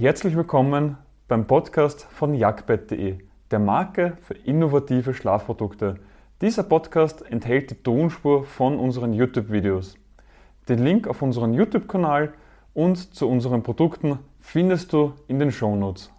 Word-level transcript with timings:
Herzlich 0.00 0.36
willkommen 0.36 0.96
beim 1.26 1.48
Podcast 1.48 2.04
von 2.04 2.32
jagdbett.de, 2.32 3.18
der 3.50 3.58
Marke 3.58 4.16
für 4.22 4.34
innovative 4.34 5.12
Schlafprodukte. 5.12 5.96
Dieser 6.40 6.62
Podcast 6.62 7.28
enthält 7.28 7.72
die 7.72 7.82
Tonspur 7.82 8.44
von 8.44 8.78
unseren 8.78 9.12
YouTube-Videos. 9.12 9.96
Den 10.68 10.84
Link 10.84 11.08
auf 11.08 11.20
unseren 11.20 11.52
YouTube-Kanal 11.52 12.32
und 12.74 13.12
zu 13.12 13.28
unseren 13.28 13.64
Produkten 13.64 14.20
findest 14.38 14.92
du 14.92 15.14
in 15.26 15.40
den 15.40 15.50
Shownotes. 15.50 16.12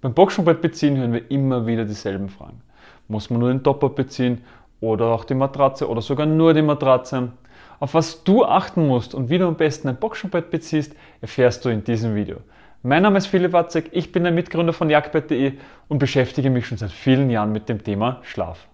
Beim 0.00 0.12
Boxenbett 0.12 0.60
beziehen 0.60 0.96
hören 0.96 1.12
wir 1.12 1.30
immer 1.30 1.64
wieder 1.64 1.84
dieselben 1.84 2.28
Fragen. 2.28 2.60
Muss 3.06 3.30
man 3.30 3.38
nur 3.38 3.50
den 3.50 3.62
Topper 3.62 3.90
beziehen 3.90 4.42
oder 4.80 5.06
auch 5.06 5.22
die 5.22 5.34
Matratze 5.34 5.88
oder 5.88 6.02
sogar 6.02 6.26
nur 6.26 6.54
die 6.54 6.62
Matratze? 6.62 7.30
Auf 7.78 7.94
was 7.94 8.24
du 8.24 8.44
achten 8.44 8.84
musst 8.88 9.14
und 9.14 9.30
wie 9.30 9.38
du 9.38 9.46
am 9.46 9.54
besten 9.54 9.86
ein 9.86 9.96
Boxenbett 9.96 10.50
beziehst, 10.50 10.96
erfährst 11.20 11.64
du 11.64 11.68
in 11.68 11.84
diesem 11.84 12.16
Video. 12.16 12.38
Mein 12.86 13.02
Name 13.02 13.18
ist 13.18 13.26
Philipp 13.26 13.52
Watzek, 13.52 13.88
ich 13.90 14.12
bin 14.12 14.22
der 14.22 14.30
Mitgründer 14.30 14.72
von 14.72 14.88
jagdbett.de 14.88 15.54
und 15.88 15.98
beschäftige 15.98 16.50
mich 16.50 16.68
schon 16.68 16.78
seit 16.78 16.92
vielen 16.92 17.30
Jahren 17.30 17.50
mit 17.50 17.68
dem 17.68 17.82
Thema 17.82 18.20
Schlaf. 18.22 18.68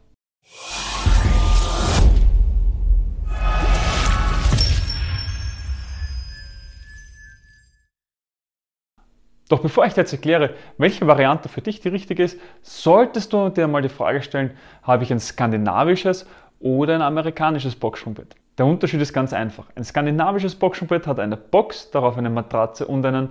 Doch 9.48 9.60
bevor 9.62 9.86
ich 9.86 9.94
dir 9.94 10.02
jetzt 10.02 10.12
erkläre, 10.12 10.56
welche 10.76 11.06
Variante 11.06 11.48
für 11.48 11.62
dich 11.62 11.80
die 11.80 11.88
richtige 11.88 12.22
ist, 12.22 12.38
solltest 12.60 13.32
du 13.32 13.48
dir 13.48 13.66
mal 13.66 13.80
die 13.80 13.88
Frage 13.88 14.20
stellen, 14.20 14.50
habe 14.82 15.04
ich 15.04 15.10
ein 15.10 15.20
skandinavisches 15.20 16.26
oder 16.60 16.96
ein 16.96 17.00
amerikanisches 17.00 17.76
Boxsprungbett? 17.76 18.36
Der 18.58 18.66
Unterschied 18.66 19.00
ist 19.00 19.14
ganz 19.14 19.32
einfach. 19.32 19.70
Ein 19.74 19.84
skandinavisches 19.84 20.54
Boxsprungbett 20.54 21.06
hat 21.06 21.18
eine 21.18 21.38
Box, 21.38 21.90
darauf 21.90 22.18
eine 22.18 22.28
Matratze 22.28 22.86
und 22.86 23.06
einen 23.06 23.30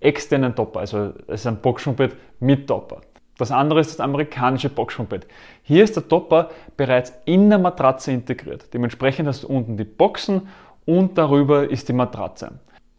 externen 0.00 0.54
Topper, 0.54 0.80
also 0.80 1.12
es 1.26 1.40
ist 1.40 1.46
ein 1.46 1.60
Boxsprungbett 1.60 2.16
mit 2.40 2.66
Topper. 2.66 3.00
Das 3.38 3.50
andere 3.50 3.80
ist 3.80 3.90
das 3.90 4.00
amerikanische 4.00 4.70
Boxsprungbett. 4.70 5.26
Hier 5.62 5.84
ist 5.84 5.96
der 5.96 6.08
Topper 6.08 6.50
bereits 6.76 7.12
in 7.26 7.50
der 7.50 7.58
Matratze 7.58 8.12
integriert. 8.12 8.72
Dementsprechend 8.72 9.28
hast 9.28 9.42
du 9.42 9.48
unten 9.48 9.76
die 9.76 9.84
Boxen 9.84 10.48
und 10.86 11.18
darüber 11.18 11.68
ist 11.68 11.88
die 11.88 11.92
Matratze. 11.92 12.52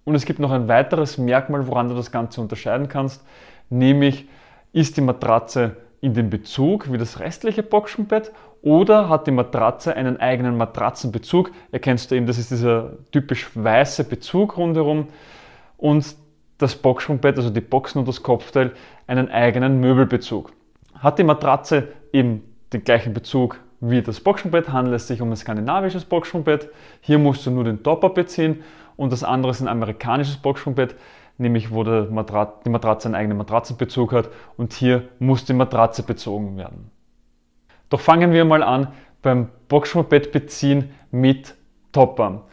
Und 0.04 0.16
es 0.16 0.26
gibt 0.26 0.40
noch 0.40 0.52
ein 0.52 0.68
weiteres 0.68 1.18
Merkmal, 1.18 1.68
woran 1.68 1.90
du 1.90 1.96
das 1.96 2.12
Ganze 2.12 2.40
unterscheiden 2.40 2.88
kannst, 2.88 3.26
nämlich 3.70 4.28
ist 4.74 4.96
die 4.98 5.02
Matratze 5.02 5.76
in 6.02 6.14
dem 6.14 6.30
Bezug 6.30 6.92
wie 6.92 6.98
das 6.98 7.20
restliche 7.20 7.64
Boxenbett 7.64 8.32
oder 8.62 9.10
hat 9.10 9.28
die 9.28 9.32
Matratze 9.32 9.96
einen 9.96 10.18
eigenen 10.18 10.56
Matratzenbezug. 10.58 11.52
Erkennst 11.72 12.12
du 12.12 12.16
eben, 12.16 12.28
das 12.28 12.38
ist 12.38 12.52
dieser 12.52 12.94
typisch 13.12 13.50
weiße 13.56 14.04
Bezug 14.04 14.58
rundherum 14.58 15.08
und 15.78 16.16
das 16.58 16.76
Boxenbett, 16.76 17.38
also 17.38 17.50
die 17.50 17.62
Boxen 17.62 18.00
und 18.00 18.08
das 18.08 18.24
Kopfteil, 18.24 18.74
einen 19.06 19.30
eigenen 19.30 19.80
Möbelbezug. 19.80 20.52
Hat 20.96 21.20
die 21.20 21.24
Matratze 21.24 21.90
eben 22.12 22.44
den 22.74 22.84
gleichen 22.84 23.14
Bezug 23.14 23.60
wie 23.80 24.02
das 24.02 24.20
Boxenbett, 24.20 24.70
handelt 24.70 24.96
es 24.96 25.08
sich 25.08 25.22
um 25.22 25.30
ein 25.30 25.36
skandinavisches 25.36 26.06
Boxenbett. 26.06 26.70
Hier 27.02 27.20
musst 27.20 27.46
du 27.46 27.52
nur 27.52 27.64
den 27.64 27.84
Topper 27.84 28.10
beziehen 28.10 28.64
und 28.96 29.12
das 29.12 29.24
andere 29.24 29.52
ist 29.52 29.62
ein 29.62 29.68
amerikanisches 29.68 30.38
Boxsprungbett, 30.38 30.96
nämlich 31.38 31.72
wo 31.72 31.84
die 31.84 32.08
Matratze 32.10 33.08
einen 33.08 33.16
eigenen 33.16 33.38
Matratzenbezug 33.38 34.12
hat 34.12 34.30
und 34.58 34.74
hier 34.74 35.08
muss 35.20 35.46
die 35.46 35.54
Matratze 35.54 36.02
bezogen 36.02 36.58
werden. 36.58 36.90
Doch 37.90 38.00
fangen 38.00 38.34
wir 38.34 38.44
mal 38.44 38.64
an 38.64 38.88
beim 39.22 39.50
Boxsprungbett 39.68 40.32
beziehen 40.32 40.92
mit 41.12 41.54
Topper. 41.92 42.46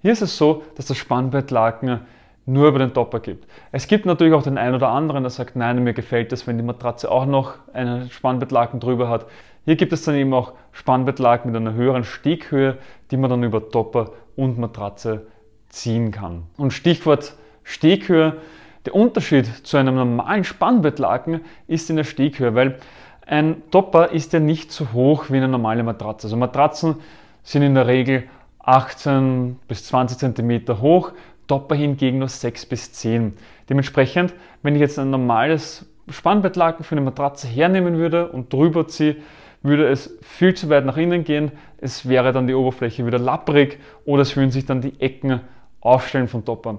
Hier 0.00 0.12
ist 0.12 0.22
es 0.22 0.38
so, 0.38 0.62
dass 0.76 0.86
das 0.86 0.96
Spannbettlaken 0.96 2.00
nur 2.46 2.68
über 2.68 2.78
den 2.78 2.92
Topper 2.92 3.20
gibt. 3.20 3.46
Es 3.70 3.86
gibt 3.86 4.04
natürlich 4.06 4.34
auch 4.34 4.42
den 4.42 4.58
einen 4.58 4.74
oder 4.74 4.88
anderen, 4.88 5.22
der 5.22 5.30
sagt, 5.30 5.56
nein, 5.56 5.82
mir 5.84 5.92
gefällt 5.92 6.32
es, 6.32 6.46
wenn 6.46 6.56
die 6.56 6.64
Matratze 6.64 7.10
auch 7.10 7.26
noch 7.26 7.54
einen 7.72 8.10
Spannbettlaken 8.10 8.80
drüber 8.80 9.08
hat. 9.08 9.26
Hier 9.64 9.76
gibt 9.76 9.92
es 9.92 10.04
dann 10.04 10.16
eben 10.16 10.34
auch 10.34 10.54
Spannbettlaken 10.72 11.52
mit 11.52 11.60
einer 11.60 11.74
höheren 11.74 12.04
Steghöhe, 12.04 12.78
die 13.10 13.16
man 13.16 13.30
dann 13.30 13.44
über 13.44 13.68
Topper 13.68 14.10
und 14.34 14.58
Matratze 14.58 15.26
ziehen 15.68 16.10
kann. 16.10 16.44
Und 16.56 16.72
Stichwort 16.72 17.34
Steghöhe. 17.62 18.38
Der 18.84 18.96
Unterschied 18.96 19.46
zu 19.64 19.76
einem 19.76 19.94
normalen 19.94 20.42
Spannbettlaken 20.42 21.42
ist 21.68 21.88
in 21.88 21.96
der 21.96 22.04
Steghöhe, 22.04 22.56
weil 22.56 22.78
ein 23.24 23.62
Topper 23.70 24.10
ist 24.10 24.32
ja 24.32 24.40
nicht 24.40 24.72
so 24.72 24.92
hoch 24.92 25.26
wie 25.30 25.36
eine 25.36 25.46
normale 25.46 25.84
Matratze. 25.84 26.26
Also 26.26 26.36
Matratzen 26.36 26.96
sind 27.44 27.62
in 27.62 27.76
der 27.76 27.86
Regel 27.86 28.24
18 28.58 29.58
bis 29.68 29.86
20 29.86 30.18
cm 30.34 30.80
hoch, 30.80 31.12
Topper 31.52 31.74
hingegen 31.74 32.18
nur 32.20 32.28
6 32.28 32.64
bis 32.64 32.94
10. 32.94 33.34
Dementsprechend, 33.68 34.32
wenn 34.62 34.74
ich 34.74 34.80
jetzt 34.80 34.98
ein 34.98 35.10
normales 35.10 35.84
Spannbettlaken 36.08 36.82
für 36.82 36.92
eine 36.92 37.02
Matratze 37.02 37.46
hernehmen 37.46 37.98
würde 37.98 38.32
und 38.32 38.50
drüber 38.50 38.88
ziehe, 38.88 39.16
würde 39.60 39.86
es 39.86 40.16
viel 40.22 40.54
zu 40.54 40.70
weit 40.70 40.86
nach 40.86 40.96
innen 40.96 41.24
gehen. 41.24 41.52
Es 41.76 42.08
wäre 42.08 42.32
dann 42.32 42.46
die 42.46 42.54
Oberfläche 42.54 43.04
wieder 43.04 43.18
lapprig 43.18 43.78
oder 44.06 44.22
es 44.22 44.34
würden 44.34 44.50
sich 44.50 44.64
dann 44.64 44.80
die 44.80 44.98
Ecken 44.98 45.42
Aufstellen 45.82 46.26
von 46.26 46.42
Toppern. 46.46 46.78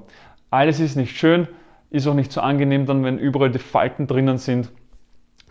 Alles 0.50 0.80
ist 0.80 0.96
nicht 0.96 1.16
schön, 1.16 1.48
ist 1.92 2.08
auch 2.08 2.16
nicht 2.16 2.32
so 2.32 2.42
angenehm 2.42 2.88
dann, 2.88 3.04
wenn 3.04 3.20
überall 3.20 3.52
die 3.52 3.60
Falten 3.60 4.08
drinnen 4.08 4.40
sind. 4.40 4.72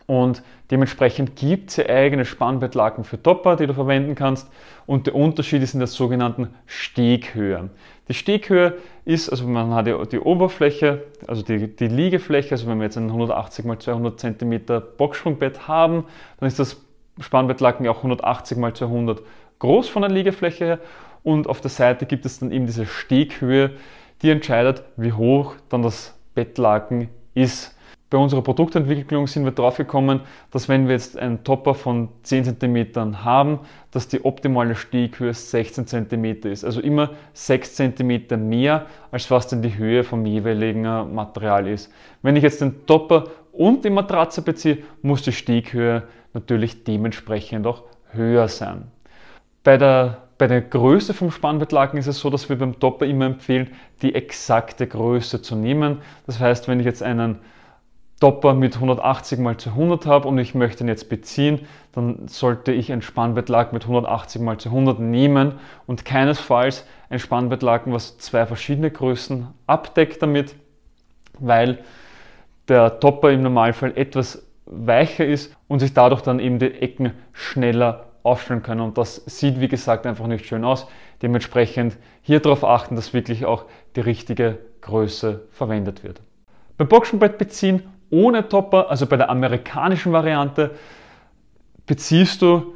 Und 0.06 0.42
dementsprechend 0.70 1.36
gibt 1.36 1.70
es 1.70 1.76
ja 1.76 1.86
eigene 1.86 2.24
Spannbettlaken 2.24 3.04
für 3.04 3.22
Topper, 3.22 3.56
die 3.56 3.66
du 3.66 3.74
verwenden 3.74 4.14
kannst. 4.14 4.50
Und 4.86 5.06
der 5.06 5.14
Unterschied 5.14 5.62
ist 5.62 5.74
in 5.74 5.80
der 5.80 5.86
sogenannten 5.86 6.54
Steghöhe. 6.66 7.70
Die 8.08 8.14
Steghöhe 8.14 8.78
ist, 9.04 9.30
also 9.30 9.46
man 9.46 9.72
hat 9.74 9.86
die, 9.86 9.96
die 10.10 10.18
Oberfläche, 10.18 11.04
also 11.26 11.42
die, 11.42 11.74
die, 11.74 11.86
Liegefläche, 11.86 12.50
also 12.52 12.66
wenn 12.66 12.78
wir 12.78 12.84
jetzt 12.84 12.98
ein 12.98 13.06
180 13.06 13.64
x 13.64 13.84
200 13.84 14.20
cm 14.20 14.60
Boxsprungbett 14.98 15.68
haben, 15.68 16.04
dann 16.38 16.46
ist 16.46 16.58
das 16.58 16.80
Spannbettlaken 17.20 17.84
ja 17.84 17.92
auch 17.92 17.98
180 17.98 18.58
x 18.58 18.78
200 18.80 19.22
groß 19.60 19.88
von 19.88 20.02
der 20.02 20.10
Liegefläche 20.10 20.64
her 20.64 20.78
und 21.22 21.46
auf 21.46 21.60
der 21.60 21.70
Seite 21.70 22.06
gibt 22.06 22.26
es 22.26 22.40
dann 22.40 22.50
eben 22.50 22.66
diese 22.66 22.86
Steghöhe, 22.86 23.72
die 24.22 24.30
entscheidet, 24.30 24.82
wie 24.96 25.12
hoch 25.12 25.54
dann 25.68 25.82
das 25.82 26.18
Bettlaken 26.34 27.08
ist. 27.34 27.76
Bei 28.12 28.18
unserer 28.18 28.42
Produktentwicklung 28.42 29.26
sind 29.26 29.46
wir 29.46 29.52
drauf 29.52 29.78
gekommen, 29.78 30.20
dass 30.50 30.68
wenn 30.68 30.86
wir 30.86 30.92
jetzt 30.92 31.16
einen 31.16 31.44
Topper 31.44 31.72
von 31.72 32.10
10 32.24 32.58
cm 32.60 33.24
haben, 33.24 33.60
dass 33.90 34.06
die 34.06 34.22
optimale 34.22 34.74
Steghöhe 34.74 35.32
16 35.32 35.86
cm 35.86 36.24
ist. 36.42 36.62
Also 36.62 36.82
immer 36.82 37.12
6 37.32 37.74
cm 37.74 38.50
mehr, 38.50 38.84
als 39.12 39.30
was 39.30 39.48
denn 39.48 39.62
die 39.62 39.78
Höhe 39.78 40.04
vom 40.04 40.26
jeweiligen 40.26 40.84
äh, 40.84 41.04
Material 41.04 41.66
ist. 41.66 41.90
Wenn 42.20 42.36
ich 42.36 42.42
jetzt 42.42 42.60
den 42.60 42.84
Topper 42.84 43.28
und 43.50 43.82
die 43.82 43.88
Matratze 43.88 44.42
beziehe, 44.42 44.82
muss 45.00 45.22
die 45.22 45.32
Steghöhe 45.32 46.02
natürlich 46.34 46.84
dementsprechend 46.84 47.66
auch 47.66 47.82
höher 48.10 48.48
sein. 48.48 48.88
Bei 49.64 49.78
der 49.78 50.18
bei 50.36 50.48
der 50.48 50.60
Größe 50.60 51.14
vom 51.14 51.30
Spannbettlaken 51.30 51.98
ist 51.98 52.08
es 52.08 52.18
so, 52.18 52.28
dass 52.28 52.48
wir 52.48 52.58
beim 52.58 52.78
Topper 52.78 53.06
immer 53.06 53.26
empfehlen, 53.26 53.70
die 54.02 54.14
exakte 54.14 54.86
Größe 54.86 55.40
zu 55.40 55.54
nehmen. 55.54 55.98
Das 56.26 56.40
heißt, 56.40 56.66
wenn 56.68 56.80
ich 56.80 56.84
jetzt 56.84 57.02
einen 57.02 57.38
Topper 58.22 58.54
mit 58.54 58.76
180 58.76 59.40
x 59.40 59.64
200 59.64 60.06
habe 60.06 60.28
und 60.28 60.38
ich 60.38 60.54
möchte 60.54 60.84
ihn 60.84 60.88
jetzt 60.88 61.08
beziehen, 61.08 61.66
dann 61.90 62.28
sollte 62.28 62.70
ich 62.70 62.92
ein 62.92 63.02
Spannbettlaken 63.02 63.74
mit 63.74 63.82
180 63.82 64.40
x 64.40 64.62
200 64.62 65.00
nehmen 65.00 65.54
und 65.88 66.04
keinesfalls 66.04 66.86
ein 67.10 67.18
Spannbettlaken, 67.18 67.92
was 67.92 68.18
zwei 68.18 68.46
verschiedene 68.46 68.92
Größen 68.92 69.48
abdeckt 69.66 70.22
damit, 70.22 70.54
weil 71.40 71.80
der 72.68 73.00
Topper 73.00 73.32
im 73.32 73.42
Normalfall 73.42 73.92
etwas 73.96 74.46
weicher 74.66 75.26
ist 75.26 75.56
und 75.66 75.80
sich 75.80 75.92
dadurch 75.92 76.22
dann 76.22 76.38
eben 76.38 76.60
die 76.60 76.66
Ecken 76.66 77.14
schneller 77.32 78.04
aufstellen 78.22 78.62
können. 78.62 78.82
Und 78.82 78.98
das 78.98 79.16
sieht, 79.26 79.58
wie 79.58 79.66
gesagt, 79.66 80.06
einfach 80.06 80.28
nicht 80.28 80.46
schön 80.46 80.64
aus. 80.64 80.86
Dementsprechend 81.22 81.96
hier 82.20 82.38
darauf 82.38 82.62
achten, 82.62 82.94
dass 82.94 83.14
wirklich 83.14 83.46
auch 83.46 83.64
die 83.96 84.00
richtige 84.00 84.58
Größe 84.80 85.40
verwendet 85.50 86.04
wird. 86.04 86.20
Beim 86.76 86.86
Boxenbrett 86.86 87.36
beziehen 87.36 87.82
ohne 88.12 88.48
Topper, 88.48 88.90
also 88.90 89.06
bei 89.06 89.16
der 89.16 89.30
amerikanischen 89.30 90.12
Variante, 90.12 90.72
beziehst 91.86 92.42
du 92.42 92.74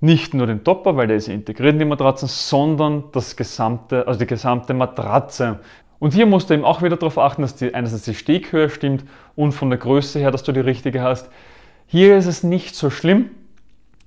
nicht 0.00 0.32
nur 0.32 0.46
den 0.46 0.62
Topper, 0.62 0.96
weil 0.96 1.08
der 1.08 1.16
ist 1.16 1.28
integriert 1.28 1.72
in 1.72 1.80
die 1.80 1.84
Matratzen, 1.84 2.28
sondern 2.28 3.04
das 3.12 3.36
gesamte, 3.36 4.06
also 4.06 4.20
die 4.20 4.26
gesamte 4.26 4.74
Matratze. 4.74 5.58
Und 5.98 6.14
hier 6.14 6.26
musst 6.26 6.50
du 6.50 6.54
eben 6.54 6.64
auch 6.64 6.82
wieder 6.82 6.96
darauf 6.96 7.18
achten, 7.18 7.42
dass 7.42 7.56
die, 7.56 7.74
einerseits 7.74 8.04
die 8.04 8.14
Steghöhe 8.14 8.70
stimmt 8.70 9.04
und 9.34 9.52
von 9.52 9.70
der 9.70 9.78
Größe 9.78 10.20
her, 10.20 10.30
dass 10.30 10.44
du 10.44 10.52
die 10.52 10.60
richtige 10.60 11.02
hast. 11.02 11.30
Hier 11.86 12.16
ist 12.16 12.26
es 12.26 12.42
nicht 12.42 12.76
so 12.76 12.90
schlimm, 12.90 13.30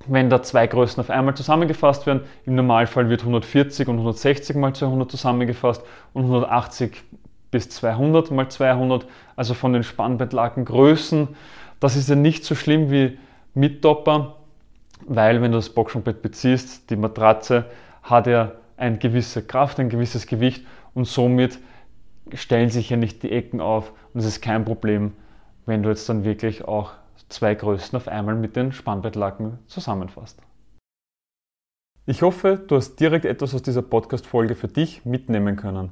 wenn 0.07 0.29
da 0.29 0.41
zwei 0.43 0.65
Größen 0.65 1.01
auf 1.01 1.09
einmal 1.09 1.35
zusammengefasst 1.35 2.05
werden. 2.05 2.21
Im 2.45 2.55
Normalfall 2.55 3.09
wird 3.09 3.21
140 3.21 3.87
und 3.89 3.95
160 3.95 4.55
mal 4.55 4.73
200 4.73 5.11
zusammengefasst 5.11 5.83
und 6.13 6.23
180 6.23 7.03
bis 7.51 7.69
200 7.69 8.31
mal 8.31 8.49
200, 8.49 9.05
also 9.35 9.53
von 9.53 9.73
den 9.73 9.83
Spannbettlakengrößen. 9.83 11.29
Das 11.79 11.95
ist 11.95 12.09
ja 12.09 12.15
nicht 12.15 12.43
so 12.43 12.55
schlimm 12.55 12.91
wie 12.91 13.17
mit 13.53 13.81
Topper, 13.81 14.35
weil 15.07 15.41
wenn 15.41 15.51
du 15.51 15.57
das 15.57 15.69
Boxenbett 15.69 16.21
beziehst, 16.21 16.89
die 16.89 16.95
Matratze 16.95 17.65
hat 18.03 18.27
ja 18.27 18.53
eine 18.77 18.97
gewisse 18.97 19.43
Kraft, 19.43 19.79
ein 19.79 19.89
gewisses 19.89 20.27
Gewicht 20.27 20.65
und 20.93 21.05
somit 21.05 21.59
stellen 22.33 22.69
sich 22.69 22.89
ja 22.89 22.97
nicht 22.97 23.23
die 23.23 23.31
Ecken 23.31 23.61
auf 23.61 23.93
und 24.13 24.19
es 24.19 24.25
ist 24.25 24.41
kein 24.41 24.65
Problem, 24.65 25.13
wenn 25.65 25.83
du 25.83 25.89
jetzt 25.89 26.07
dann 26.09 26.23
wirklich 26.23 26.65
auch 26.65 26.91
zwei 27.29 27.55
Größen 27.55 27.95
auf 27.95 28.07
einmal 28.07 28.35
mit 28.35 28.55
den 28.55 28.71
Spannbettlaken 28.71 29.59
zusammenfasst. 29.67 30.39
Ich 32.05 32.21
hoffe, 32.23 32.59
du 32.67 32.75
hast 32.75 32.95
direkt 32.99 33.25
etwas 33.25 33.53
aus 33.53 33.61
dieser 33.61 33.83
Podcast-Folge 33.83 34.55
für 34.55 34.67
dich 34.67 35.05
mitnehmen 35.05 35.55
können. 35.55 35.91